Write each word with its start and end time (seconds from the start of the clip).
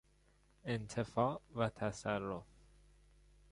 انتفاع 0.65 1.39
و 1.55 1.69
تصرف 1.69 2.45